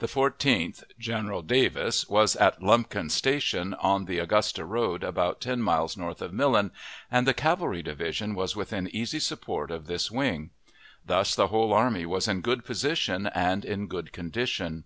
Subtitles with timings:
[0.00, 5.96] The Fourteenth (General Davis) was at Lumpkin's Station, on the Augusta road, about ten miles
[5.96, 6.72] north of Millen,
[7.10, 10.50] and the cavalry division was within easy support of this wing.
[11.06, 14.84] Thus the whole army was in good position and in good condition.